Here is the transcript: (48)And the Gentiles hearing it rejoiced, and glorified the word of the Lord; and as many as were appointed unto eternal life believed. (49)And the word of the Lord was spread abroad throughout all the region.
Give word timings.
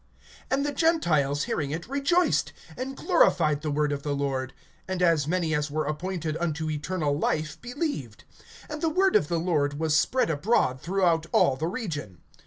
(48)And 0.49 0.63
the 0.63 0.71
Gentiles 0.73 1.43
hearing 1.43 1.69
it 1.69 1.87
rejoiced, 1.87 2.53
and 2.75 2.97
glorified 2.97 3.61
the 3.61 3.69
word 3.69 3.91
of 3.91 4.01
the 4.01 4.15
Lord; 4.15 4.51
and 4.87 4.99
as 4.99 5.27
many 5.27 5.53
as 5.53 5.69
were 5.69 5.85
appointed 5.85 6.35
unto 6.37 6.71
eternal 6.71 7.15
life 7.15 7.61
believed. 7.61 8.23
(49)And 8.67 8.81
the 8.81 8.89
word 8.89 9.15
of 9.15 9.27
the 9.27 9.39
Lord 9.39 9.77
was 9.77 9.95
spread 9.95 10.31
abroad 10.31 10.81
throughout 10.81 11.27
all 11.31 11.55
the 11.55 11.67
region. 11.67 12.17